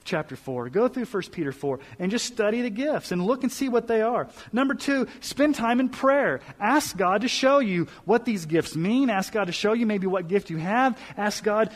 [0.04, 0.68] chapter 4.
[0.70, 3.86] Go through 1 Peter 4 and just study the gifts and look and see what
[3.86, 4.28] they are.
[4.52, 6.40] Number two, spend time in prayer.
[6.58, 9.10] Ask God to show you what these gifts mean.
[9.10, 10.98] Ask God to show you maybe what gift you have.
[11.16, 11.70] Ask God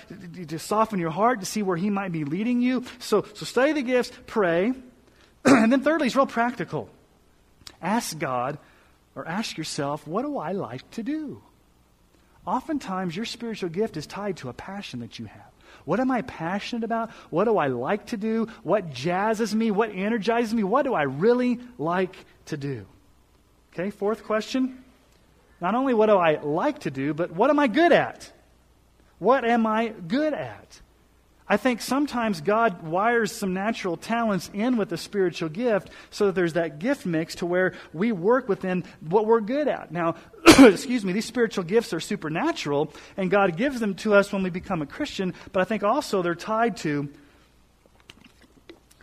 [0.49, 2.85] to soften your heart to see where He might be leading you.
[2.99, 4.73] So, so study the gifts, pray.
[5.45, 6.89] and then thirdly, it's real practical.
[7.81, 8.59] Ask God
[9.15, 11.43] or ask yourself, what do I like to do?
[12.47, 15.52] Oftentimes, your spiritual gift is tied to a passion that you have.
[15.85, 17.11] What am I passionate about?
[17.31, 18.49] What do I like to do?
[18.63, 19.71] What jazzes me?
[19.71, 20.63] What energizes me?
[20.65, 22.17] What do I really like
[22.47, 22.87] to do?
[23.73, 24.85] Okay, fourth question.
[25.61, 28.33] Not only what do I like to do, but what am I good at?
[29.19, 30.81] What am I good at?
[31.49, 36.35] I think sometimes God wires some natural talents in with a spiritual gift so that
[36.35, 39.93] there's that gift mix to where we work within what we're good at.
[39.93, 40.15] Now,
[40.47, 44.51] excuse me, these spiritual gifts are supernatural, and God gives them to us when we
[44.51, 47.09] become a Christian, but I think also they're tied to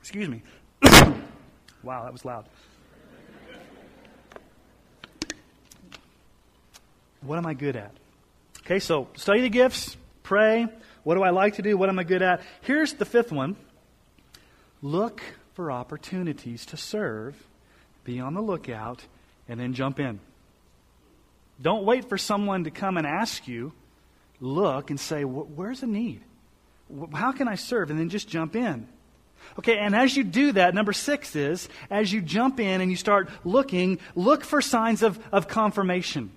[0.09, 0.41] Excuse me.
[1.83, 2.45] wow, that was loud.
[7.21, 7.91] What am I good at?
[8.61, 9.97] Okay, so study the gifts,
[10.29, 10.67] pray.
[11.01, 11.75] What do I like to do?
[11.75, 12.41] What am I good at?
[12.61, 13.57] Here's the fifth one
[14.83, 15.21] look
[15.55, 17.35] for opportunities to serve,
[18.03, 19.03] be on the lookout,
[19.47, 20.19] and then jump in.
[21.59, 23.73] Don't wait for someone to come and ask you.
[24.39, 26.21] Look and say, Where's the need?
[27.11, 27.89] How can I serve?
[27.89, 28.87] And then just jump in.
[29.57, 32.97] Okay, and as you do that, number six is as you jump in and you
[32.97, 36.31] start looking, look for signs of, of confirmation.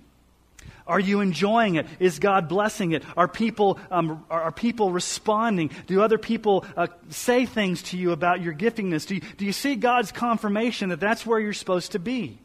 [0.85, 1.87] Are you enjoying it?
[1.99, 3.03] Is God blessing it?
[3.15, 5.71] Are people, um, are, are, people responding?
[5.87, 9.07] Do other people uh, say things to you about your giftingness?
[9.07, 12.37] Do you, do you see God's confirmation that that's where you're supposed to be?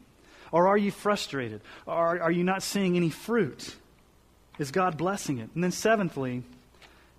[0.51, 1.61] Or are you frustrated?
[1.85, 3.75] Or are you not seeing any fruit?
[4.57, 5.49] Is God blessing it?
[5.53, 6.43] And then, seventhly,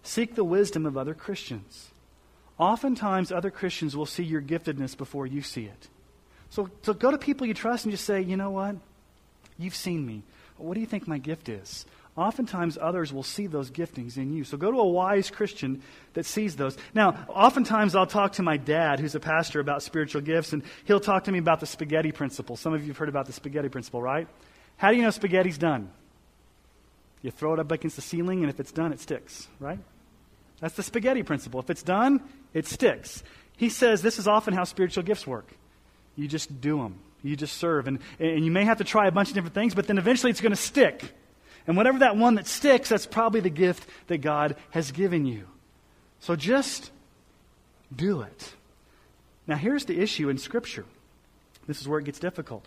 [0.03, 1.89] seek the wisdom of other Christians.
[2.59, 5.89] Oftentimes, other Christians will see your giftedness before you see it.
[6.51, 8.77] So, so go to people you trust and just say, you know what?
[9.59, 10.23] You've seen me.
[10.61, 11.87] What do you think my gift is?
[12.17, 14.45] Oftentimes, others will see those giftings in you.
[14.45, 15.81] So go to a wise Christian
[16.15, 16.77] that sees those.
[16.93, 21.01] Now, oftentimes I'll talk to my dad, who's a pastor, about spiritual gifts, and he'll
[21.01, 22.57] talk to me about the spaghetti principle.
[22.57, 24.27] Some of you have heard about the spaghetti principle, right?
[24.77, 25.91] How do you know spaghetti's done?
[27.23, 29.79] You throw it up against the ceiling, and if it's done, it sticks, right?
[30.61, 31.61] That's the spaghetti principle.
[31.61, 33.23] If it's done, it sticks.
[33.57, 35.47] He says this is often how spiritual gifts work.
[36.17, 36.99] You just do them.
[37.23, 37.87] You just serve.
[37.87, 40.31] And, and you may have to try a bunch of different things, but then eventually
[40.31, 41.13] it's going to stick.
[41.67, 45.47] And whatever that one that sticks, that's probably the gift that God has given you.
[46.21, 46.91] So just
[47.95, 48.55] do it.
[49.47, 50.85] Now, here's the issue in Scripture.
[51.67, 52.65] This is where it gets difficult.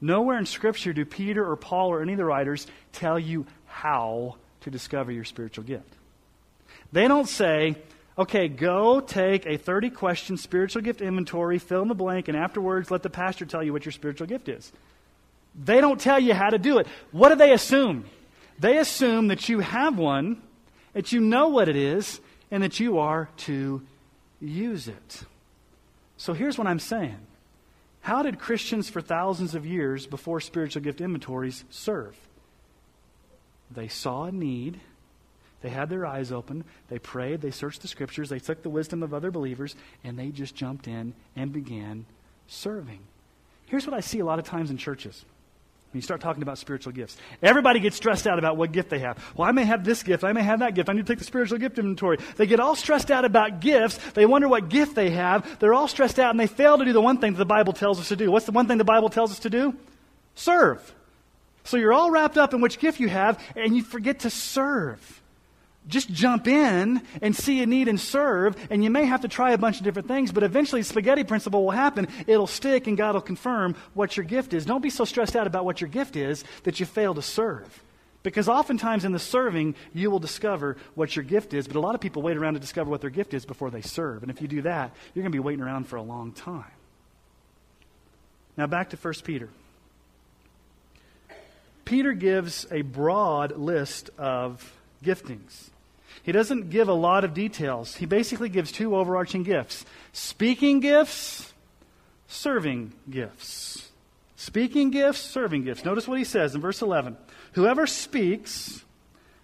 [0.00, 4.36] Nowhere in Scripture do Peter or Paul or any of the writers tell you how
[4.60, 5.92] to discover your spiritual gift.
[6.92, 7.76] They don't say,
[8.18, 12.90] okay, go take a 30 question spiritual gift inventory, fill in the blank, and afterwards
[12.90, 14.72] let the pastor tell you what your spiritual gift is.
[15.54, 16.86] They don't tell you how to do it.
[17.12, 18.04] What do they assume?
[18.58, 20.42] They assume that you have one,
[20.92, 23.82] that you know what it is, and that you are to
[24.40, 25.22] use it.
[26.16, 27.18] So here's what I'm saying.
[28.00, 32.16] How did Christians for thousands of years before spiritual gift inventories serve?
[33.70, 34.80] They saw a need
[35.60, 39.02] they had their eyes open, they prayed, they searched the scriptures, they took the wisdom
[39.02, 42.06] of other believers, and they just jumped in and began
[42.46, 43.00] serving.
[43.66, 45.24] Here's what I see a lot of times in churches.
[45.92, 48.98] When you start talking about spiritual gifts, everybody gets stressed out about what gift they
[48.98, 49.18] have.
[49.34, 51.18] Well, I may have this gift, I may have that gift, I need to take
[51.18, 52.18] the spiritual gift inventory.
[52.36, 55.88] They get all stressed out about gifts, they wonder what gift they have, they're all
[55.88, 58.08] stressed out, and they fail to do the one thing that the Bible tells us
[58.08, 58.30] to do.
[58.30, 59.74] What's the one thing the Bible tells us to do?
[60.34, 60.94] Serve.
[61.64, 65.22] So you're all wrapped up in which gift you have, and you forget to serve
[65.88, 69.52] just jump in and see a need and serve, and you may have to try
[69.52, 72.06] a bunch of different things, but eventually spaghetti principle will happen.
[72.26, 74.64] It'll stick, and God will confirm what your gift is.
[74.66, 77.82] Don't be so stressed out about what your gift is that you fail to serve.
[78.22, 81.94] Because oftentimes in the serving, you will discover what your gift is, but a lot
[81.94, 84.22] of people wait around to discover what their gift is before they serve.
[84.22, 86.64] And if you do that, you're going to be waiting around for a long time.
[88.56, 89.48] Now, back to 1 Peter.
[91.84, 95.70] Peter gives a broad list of giftings.
[96.28, 97.94] He doesn't give a lot of details.
[97.96, 101.54] He basically gives two overarching gifts speaking gifts,
[102.26, 103.88] serving gifts.
[104.36, 105.86] Speaking gifts, serving gifts.
[105.86, 107.16] Notice what he says in verse 11
[107.52, 108.84] Whoever speaks,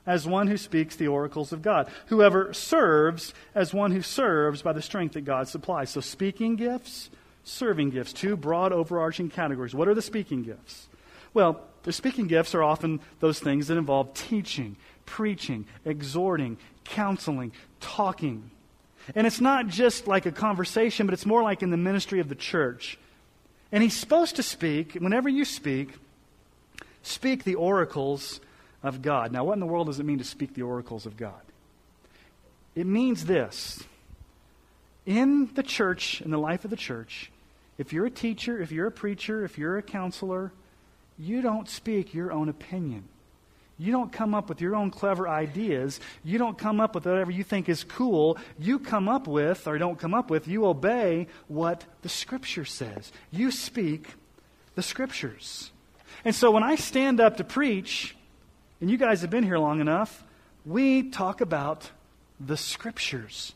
[0.05, 1.89] as one who speaks the oracles of God.
[2.09, 5.89] Whoever serves, as one who serves by the strength that God supplies.
[5.89, 7.09] So, speaking gifts,
[7.45, 9.75] serving gifts, two broad overarching categories.
[9.75, 10.89] What are the speaking gifts?
[11.33, 18.51] Well, the speaking gifts are often those things that involve teaching, preaching, exhorting, counseling, talking.
[19.15, 22.29] And it's not just like a conversation, but it's more like in the ministry of
[22.29, 22.99] the church.
[23.73, 25.95] And he's supposed to speak, whenever you speak,
[27.03, 28.41] speak the oracles
[28.83, 29.33] of God.
[29.33, 31.41] Now, what in the world does it mean to speak the oracles of God?
[32.75, 33.83] It means this.
[35.07, 37.31] In the church, in the life of the church,
[37.77, 40.53] if you're a teacher, if you're a preacher, if you're a counselor,
[41.19, 43.05] you don't speak your own opinion.
[43.77, 45.99] You don't come up with your own clever ideas.
[46.23, 48.39] You don't come up with whatever you think is cool.
[48.59, 53.11] You come up with, or don't come up with, you obey what the Scripture says.
[53.33, 54.09] You speak
[54.77, 55.73] the Scriptures.
[56.25, 58.15] And so when I stand up to preach,
[58.81, 60.25] and you guys have been here long enough,
[60.65, 61.91] we talk about
[62.39, 63.55] the Scriptures.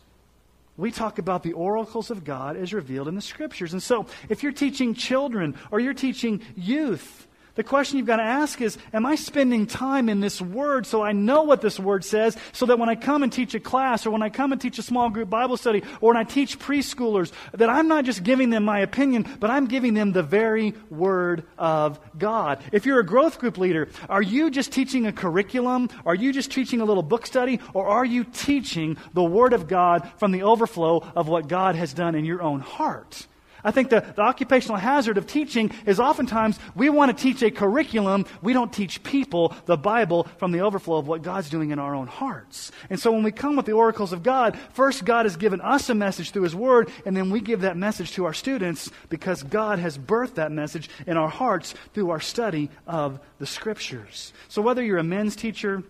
[0.76, 3.72] We talk about the oracles of God as revealed in the Scriptures.
[3.72, 7.28] And so if you're teaching children or you're teaching youth,
[7.59, 11.03] The question you've got to ask is Am I spending time in this word so
[11.03, 14.07] I know what this word says so that when I come and teach a class
[14.07, 16.61] or when I come and teach a small group Bible study or when I teach
[16.61, 20.73] preschoolers, that I'm not just giving them my opinion, but I'm giving them the very
[20.88, 22.62] word of God?
[22.71, 25.90] If you're a growth group leader, are you just teaching a curriculum?
[26.07, 27.59] Are you just teaching a little book study?
[27.75, 31.92] Or are you teaching the word of God from the overflow of what God has
[31.92, 33.27] done in your own heart?
[33.68, 37.50] I think the, the occupational hazard of teaching is oftentimes we want to teach a
[37.50, 38.24] curriculum.
[38.40, 41.94] We don't teach people the Bible from the overflow of what God's doing in our
[41.94, 42.72] own hearts.
[42.88, 45.90] And so when we come with the oracles of God, first God has given us
[45.90, 49.42] a message through His Word, and then we give that message to our students because
[49.42, 54.33] God has birthed that message in our hearts through our study of the Scriptures.
[54.48, 55.83] So whether you're a men's teacher,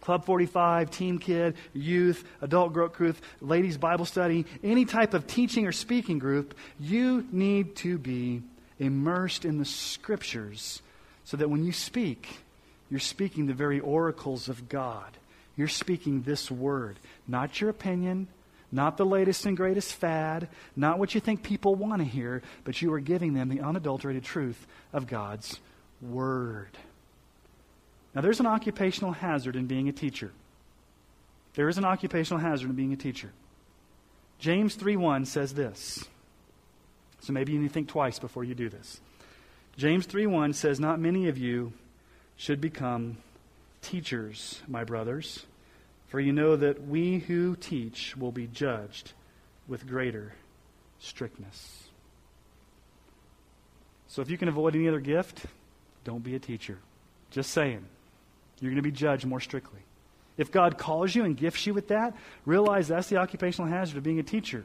[0.00, 5.66] Club 45, Team Kid, youth, adult growth group, ladies' Bible study, any type of teaching
[5.66, 8.42] or speaking group, you need to be
[8.78, 10.80] immersed in the scriptures
[11.24, 12.38] so that when you speak,
[12.90, 15.16] you're speaking the very oracles of God.
[15.56, 18.28] You're speaking this word, not your opinion,
[18.72, 22.80] not the latest and greatest fad, not what you think people want to hear, but
[22.80, 25.60] you are giving them the unadulterated truth of God's
[26.00, 26.76] word.
[28.14, 30.32] Now, there's an occupational hazard in being a teacher.
[31.54, 33.32] There is an occupational hazard in being a teacher.
[34.38, 36.08] James 3:1 says this.
[37.20, 39.00] So maybe you need to think twice before you do this.
[39.76, 41.72] James 3:1 says, "Not many of you
[42.36, 43.18] should become
[43.82, 45.46] teachers, my brothers,
[46.08, 49.12] for you know that we who teach will be judged
[49.68, 50.34] with greater
[50.98, 51.90] strictness."
[54.08, 55.46] So if you can avoid any other gift,
[56.02, 56.78] don't be a teacher.
[57.30, 57.86] Just saying.
[58.60, 59.80] You're going to be judged more strictly.
[60.36, 64.02] If God calls you and gifts you with that, realize that's the occupational hazard of
[64.02, 64.64] being a teacher.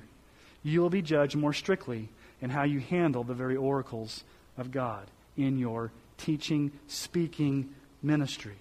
[0.64, 2.10] You will be judged more strictly
[2.42, 4.24] in how you handle the very oracles
[4.58, 8.56] of God in your teaching, speaking ministry.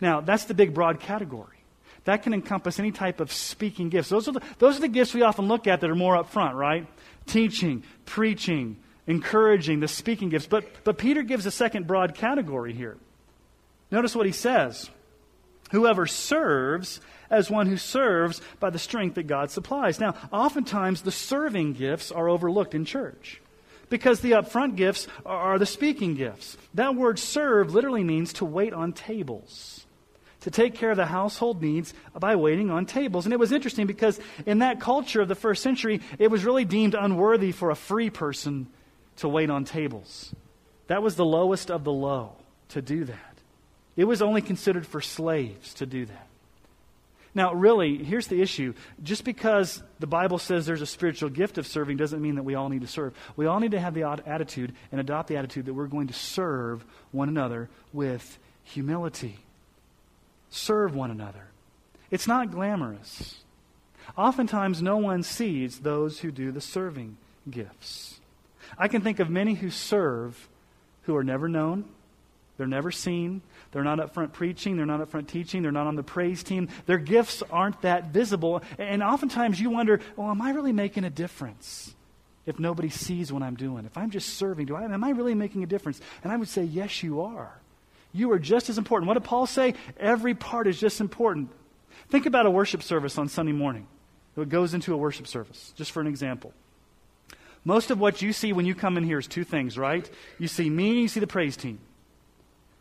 [0.00, 1.56] Now, that's the big, broad category.
[2.04, 4.10] That can encompass any type of speaking gifts.
[4.10, 6.28] Those are the, those are the gifts we often look at that are more up
[6.28, 6.86] front, right?
[7.26, 10.46] Teaching, preaching, encouraging, the speaking gifts.
[10.46, 12.98] But, but Peter gives a second broad category here.
[13.94, 14.90] Notice what he says
[15.70, 20.00] Whoever serves as one who serves by the strength that God supplies.
[20.00, 23.40] Now, oftentimes the serving gifts are overlooked in church
[23.90, 26.56] because the upfront gifts are the speaking gifts.
[26.74, 29.86] That word serve literally means to wait on tables,
[30.40, 33.26] to take care of the household needs by waiting on tables.
[33.26, 36.64] And it was interesting because in that culture of the first century, it was really
[36.64, 38.66] deemed unworthy for a free person
[39.18, 40.34] to wait on tables.
[40.88, 42.32] That was the lowest of the low
[42.70, 43.33] to do that.
[43.96, 46.26] It was only considered for slaves to do that.
[47.34, 48.74] Now, really, here's the issue.
[49.02, 52.54] Just because the Bible says there's a spiritual gift of serving doesn't mean that we
[52.54, 53.12] all need to serve.
[53.36, 56.14] We all need to have the attitude and adopt the attitude that we're going to
[56.14, 59.38] serve one another with humility.
[60.48, 61.46] Serve one another.
[62.10, 63.36] It's not glamorous.
[64.16, 67.16] Oftentimes, no one sees those who do the serving
[67.50, 68.20] gifts.
[68.78, 70.48] I can think of many who serve
[71.02, 71.84] who are never known,
[72.56, 73.42] they're never seen,
[73.74, 74.76] they're not up front preaching.
[74.76, 75.62] They're not up front teaching.
[75.62, 76.68] They're not on the praise team.
[76.86, 78.62] Their gifts aren't that visible.
[78.78, 81.92] And oftentimes you wonder, well, am I really making a difference?
[82.46, 85.34] If nobody sees what I'm doing, if I'm just serving, do I, am I really
[85.34, 86.00] making a difference?
[86.22, 87.58] And I would say, yes, you are.
[88.12, 89.08] You are just as important.
[89.08, 89.74] What did Paul say?
[89.98, 91.50] Every part is just important.
[92.10, 93.88] Think about a worship service on Sunday morning.
[94.36, 96.52] It goes into a worship service, just for an example.
[97.64, 100.08] Most of what you see when you come in here is two things, right?
[100.38, 101.80] You see me you see the praise team.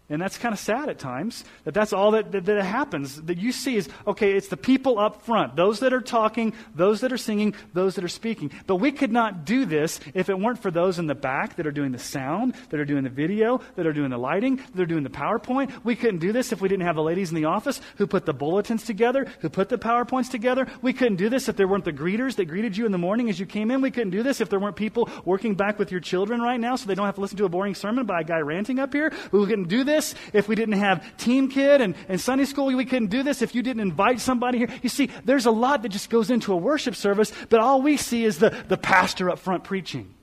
[0.10, 3.22] And that's kind of sad at times that that's all that, that, that, happens.
[3.22, 7.02] That you see is, okay, it's the people up front, those that are talking, those
[7.02, 8.52] that are singing, those that are speaking.
[8.68, 11.66] But we could not do this if it weren't for those in the back that
[11.66, 14.82] are doing the sound, that are doing the video, that are doing the lighting, that
[14.82, 15.72] are doing the PowerPoint.
[15.86, 18.26] We couldn't do this if we didn't have the ladies in the office who put
[18.26, 20.68] the bulletins together, who put the PowerPoints together.
[20.82, 23.30] We couldn't do this if there weren't the greeters that greeted you in the morning
[23.30, 23.80] as you came in.
[23.80, 26.76] We couldn't do this if there weren't people working back with your children right now
[26.76, 28.92] so they don't have to listen to a boring sermon by a guy ranting up
[28.92, 29.14] here.
[29.32, 32.66] We couldn't do this this if we didn't have Team Kid and, and Sunday School.
[32.66, 34.70] We couldn't do this if you didn't invite somebody here.
[34.82, 37.98] You see, there's a lot that just goes into a worship service, but all we
[37.98, 40.14] see is the, the pastor up front preaching.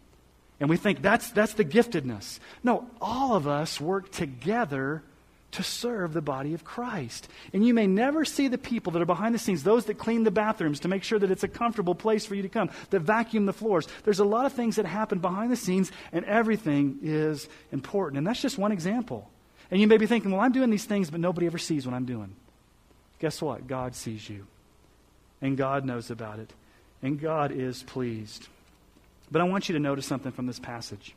[0.59, 2.39] And we think that's, that's the giftedness.
[2.63, 5.03] No, all of us work together
[5.53, 7.29] to serve the body of Christ.
[7.53, 10.23] And you may never see the people that are behind the scenes, those that clean
[10.23, 13.01] the bathrooms to make sure that it's a comfortable place for you to come, that
[13.01, 13.89] vacuum the floors.
[14.05, 18.19] There's a lot of things that happen behind the scenes, and everything is important.
[18.19, 19.29] And that's just one example.
[19.71, 21.95] And you may be thinking, well, I'm doing these things, but nobody ever sees what
[21.95, 22.35] I'm doing.
[23.21, 23.67] Guess what?
[23.67, 24.47] God sees you.
[25.41, 26.53] And God knows about it.
[27.03, 28.49] And God is pleased.
[29.31, 31.15] But I want you to notice something from this passage.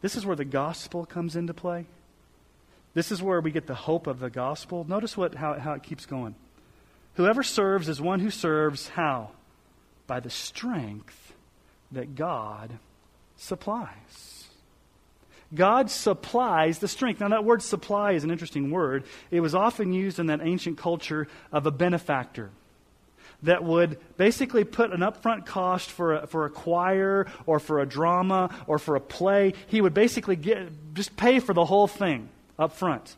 [0.00, 1.86] This is where the gospel comes into play.
[2.94, 4.86] This is where we get the hope of the gospel.
[4.88, 6.34] Notice what, how, how it keeps going.
[7.14, 9.30] Whoever serves is one who serves how?
[10.06, 11.34] By the strength
[11.90, 12.78] that God
[13.36, 14.37] supplies.
[15.54, 17.20] God supplies the strength.
[17.20, 19.04] Now, that word supply is an interesting word.
[19.30, 22.50] It was often used in that ancient culture of a benefactor
[23.42, 27.86] that would basically put an upfront cost for a, for a choir or for a
[27.86, 29.54] drama or for a play.
[29.68, 32.28] He would basically get, just pay for the whole thing
[32.58, 33.16] up front.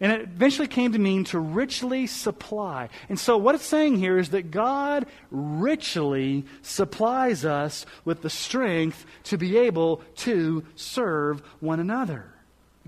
[0.00, 2.90] And it eventually came to mean to richly supply.
[3.08, 9.06] And so, what it's saying here is that God richly supplies us with the strength
[9.24, 12.32] to be able to serve one another.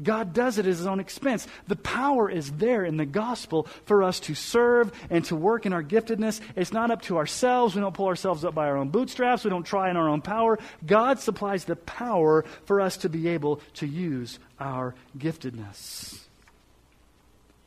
[0.03, 1.47] God does it at his own expense.
[1.67, 5.73] The power is there in the gospel for us to serve and to work in
[5.73, 6.41] our giftedness.
[6.57, 7.75] It's not up to ourselves.
[7.75, 9.45] We don't pull ourselves up by our own bootstraps.
[9.45, 10.59] We don't try in our own power.
[10.87, 16.28] God supplies the power for us to be able to use our giftedness.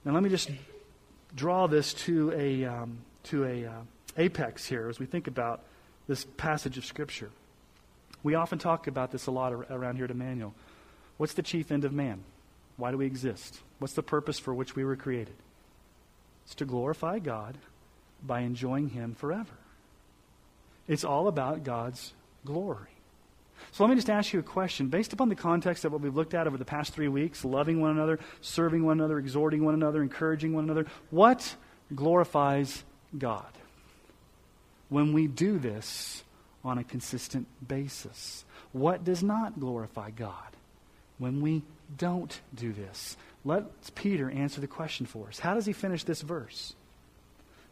[0.04, 0.49] Now, let me just
[1.36, 3.82] draw this to a, um, to a uh,
[4.18, 5.62] apex here as we think about
[6.08, 7.30] this passage of Scripture.
[8.24, 10.54] We often talk about this a lot around here at Emmanuel.
[11.18, 12.24] What's the chief end of man?
[12.78, 13.60] Why do we exist?
[13.80, 15.36] What's the purpose for which we were created?
[16.45, 17.58] It's to glorify God
[18.24, 19.54] by enjoying Him forever.
[20.88, 22.89] It's all about God's glory.
[23.72, 24.88] So let me just ask you a question.
[24.88, 27.82] Based upon the context of what we've looked at over the past three weeks loving
[27.82, 31.55] one another, serving one another, exhorting one another, encouraging one another what
[31.93, 32.84] glorifies
[33.18, 33.45] God?
[34.89, 36.24] When we do this
[36.64, 38.45] on a consistent basis.
[38.72, 40.51] What does not glorify God?
[41.22, 41.62] when we
[41.97, 43.16] don't do this?
[43.45, 45.38] Let Peter answer the question for us.
[45.38, 46.74] How does he finish this verse?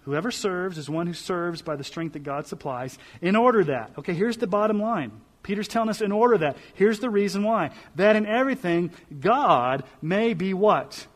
[0.04, 3.92] Whoever serves is one who serves by the strength that God supplies, in order that,
[3.98, 5.12] okay, here's the bottom line.
[5.50, 6.58] Peter's telling us in order that.
[6.76, 7.72] Here's the reason why.
[7.96, 11.08] That in everything, God may be what?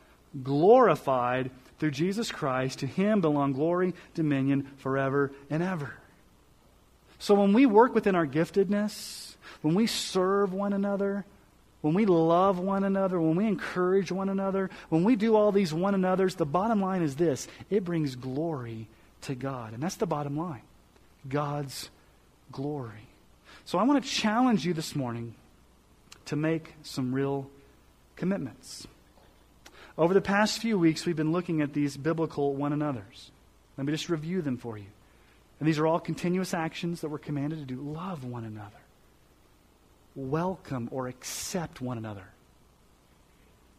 [0.42, 2.80] Glorified through Jesus Christ.
[2.80, 5.94] To him belong glory, dominion forever and ever.
[7.20, 11.26] So when we work within our giftedness, when we serve one another,
[11.82, 15.76] when we love one another, when we encourage one another, when we do all these
[15.76, 18.88] one another's, the bottom line is this it brings glory
[19.22, 19.74] to God.
[19.74, 20.64] And that's the bottom line
[21.30, 21.92] God's
[22.52, 23.13] glory.
[23.66, 25.36] So I want to challenge you this morning
[26.26, 27.50] to make some real
[28.16, 28.88] commitments.
[29.98, 33.32] Over the past few weeks, we've been looking at these biblical one another's.
[33.78, 34.88] Let me just review them for you.
[35.60, 37.82] And these are all continuous actions that we're commanded to do.
[37.82, 38.84] Love one another
[40.16, 42.26] welcome or accept one another,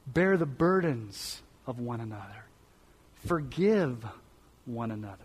[0.06, 2.44] bear the burdens of one another,
[3.26, 4.04] forgive
[4.64, 5.24] one another,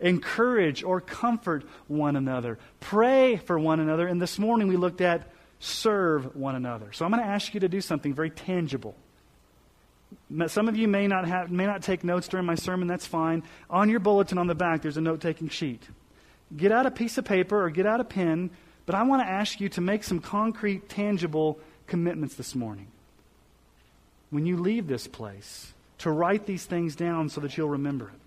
[0.00, 4.06] encourage or comfort one another, pray for one another.
[4.06, 6.92] And this morning we looked at serve one another.
[6.92, 8.94] So I'm going to ask you to do something very tangible.
[10.46, 13.42] Some of you may not, have, may not take notes during my sermon, that's fine.
[13.70, 15.82] On your bulletin on the back, there's a note taking sheet.
[16.56, 18.50] Get out a piece of paper or get out a pen
[18.86, 22.86] but I want to ask you to make some concrete, tangible commitments this morning.
[24.30, 28.20] When you leave this place, to write these things down so that you'll remember it.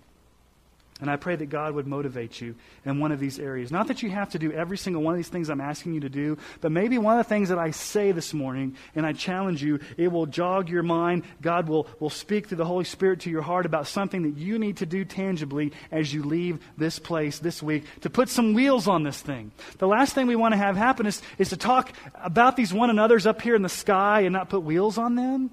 [1.02, 3.72] And I pray that God would motivate you in one of these areas.
[3.72, 6.02] Not that you have to do every single one of these things I'm asking you
[6.02, 9.14] to do, but maybe one of the things that I say this morning, and I
[9.14, 11.24] challenge you, it will jog your mind.
[11.42, 14.60] God will, will speak through the Holy Spirit to your heart about something that you
[14.60, 18.88] need to do tangibly as you leave this place this week to put some wheels
[18.88, 19.52] on this thing.
[19.78, 22.90] The last thing we want to have happen is, is to talk about these one
[22.90, 25.50] another's up here in the sky and not put wheels on them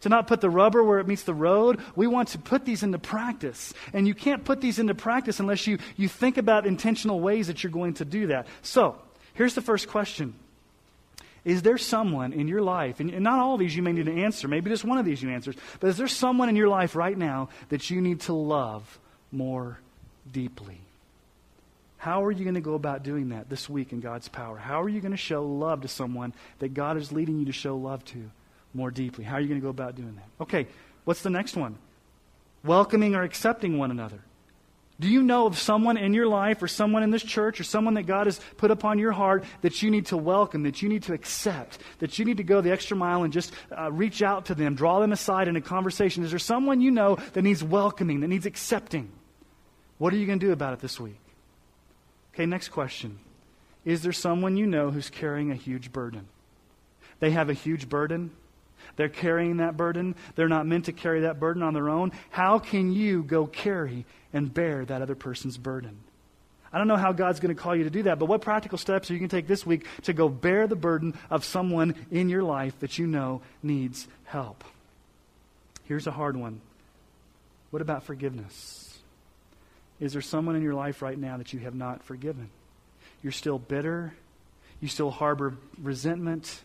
[0.00, 1.80] to not put the rubber where it meets the road.
[1.96, 3.72] We want to put these into practice.
[3.92, 7.62] And you can't put these into practice unless you, you think about intentional ways that
[7.62, 8.46] you're going to do that.
[8.62, 8.96] So,
[9.34, 10.34] here's the first question
[11.44, 14.22] Is there someone in your life, and not all of these you may need to
[14.22, 16.94] answer, maybe just one of these you answer, but is there someone in your life
[16.94, 18.98] right now that you need to love
[19.32, 19.78] more
[20.30, 20.80] deeply?
[21.98, 24.56] How are you going to go about doing that this week in God's power?
[24.56, 27.52] How are you going to show love to someone that God is leading you to
[27.52, 28.30] show love to?
[28.74, 29.24] More deeply.
[29.24, 30.42] How are you going to go about doing that?
[30.42, 30.66] Okay,
[31.04, 31.78] what's the next one?
[32.64, 34.20] Welcoming or accepting one another.
[35.00, 37.94] Do you know of someone in your life or someone in this church or someone
[37.94, 41.04] that God has put upon your heart that you need to welcome, that you need
[41.04, 44.46] to accept, that you need to go the extra mile and just uh, reach out
[44.46, 46.24] to them, draw them aside in a conversation?
[46.24, 49.12] Is there someone you know that needs welcoming, that needs accepting?
[49.98, 51.20] What are you going to do about it this week?
[52.34, 53.20] Okay, next question.
[53.84, 56.26] Is there someone you know who's carrying a huge burden?
[57.20, 58.32] They have a huge burden
[58.96, 60.14] they're carrying that burden.
[60.34, 62.12] They're not meant to carry that burden on their own.
[62.30, 65.98] How can you go carry and bear that other person's burden?
[66.72, 68.76] I don't know how God's going to call you to do that, but what practical
[68.76, 71.94] steps are you going to take this week to go bear the burden of someone
[72.10, 74.64] in your life that you know needs help?
[75.84, 76.60] Here's a hard one.
[77.70, 78.98] What about forgiveness?
[80.00, 82.50] Is there someone in your life right now that you have not forgiven?
[83.22, 84.12] You're still bitter.
[84.80, 86.62] You still harbor resentment.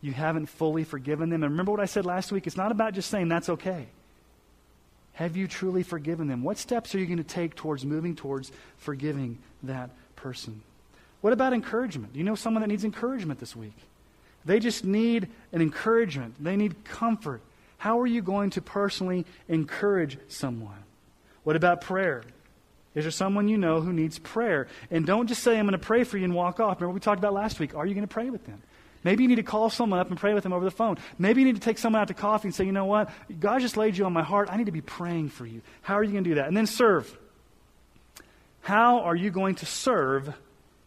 [0.00, 1.42] You haven't fully forgiven them.
[1.42, 2.46] And remember what I said last week?
[2.46, 3.86] It's not about just saying that's okay.
[5.14, 6.42] Have you truly forgiven them?
[6.42, 10.62] What steps are you going to take towards moving towards forgiving that person?
[11.20, 12.14] What about encouragement?
[12.14, 13.76] Do you know someone that needs encouragement this week?
[14.44, 17.42] They just need an encouragement, they need comfort.
[17.76, 20.84] How are you going to personally encourage someone?
[21.44, 22.22] What about prayer?
[22.94, 24.66] Is there someone you know who needs prayer?
[24.90, 26.80] And don't just say, I'm going to pray for you and walk off.
[26.80, 27.74] Remember we talked about last week?
[27.74, 28.60] Are you going to pray with them?
[29.02, 30.98] Maybe you need to call someone up and pray with them over the phone.
[31.18, 33.10] Maybe you need to take someone out to coffee and say, you know what?
[33.38, 34.48] God just laid you on my heart.
[34.50, 35.62] I need to be praying for you.
[35.82, 36.48] How are you going to do that?
[36.48, 37.16] And then serve.
[38.60, 40.34] How are you going to serve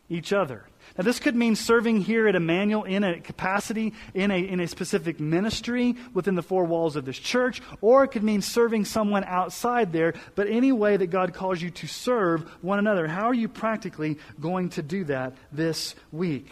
[0.09, 0.64] each other?
[0.97, 4.68] Now, this could mean serving here at Emmanuel in a capacity, in a, in a
[4.68, 9.24] specific ministry within the four walls of this church, or it could mean serving someone
[9.24, 13.07] outside there, but any way that God calls you to serve one another.
[13.07, 16.51] How are you practically going to do that this week?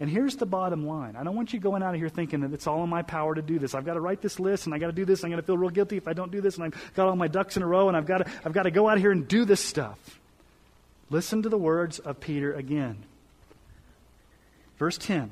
[0.00, 1.14] And here's the bottom line.
[1.14, 3.34] I don't want you going out of here thinking that it's all in my power
[3.34, 3.74] to do this.
[3.74, 5.22] I've got to write this list and I've got to do this.
[5.22, 7.16] I'm going to feel real guilty if I don't do this and I've got all
[7.16, 9.12] my ducks in a row and I've got to, I've got to go out here
[9.12, 9.98] and do this stuff.
[11.10, 13.04] Listen to the words of Peter again.
[14.78, 15.30] Verse 10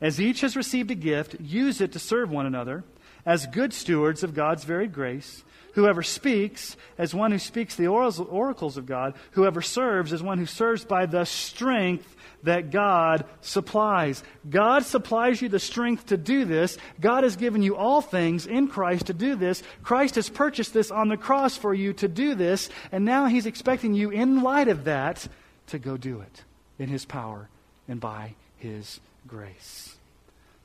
[0.00, 2.82] As each has received a gift, use it to serve one another
[3.24, 5.44] as good stewards of God's varied grace.
[5.74, 9.14] Whoever speaks, as one who speaks the oracles of God.
[9.32, 14.22] Whoever serves, as one who serves by the strength that God supplies.
[14.48, 16.78] God supplies you the strength to do this.
[16.98, 19.62] God has given you all things in Christ to do this.
[19.82, 23.46] Christ has purchased this on the cross for you to do this, and now He's
[23.46, 25.28] expecting you, in light of that,
[25.66, 26.44] to go do it
[26.78, 27.48] in His power
[27.86, 29.96] and by His grace.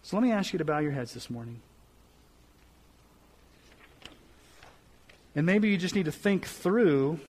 [0.01, 1.59] So let me ask you to bow your heads this morning.
[5.35, 7.19] And maybe you just need to think through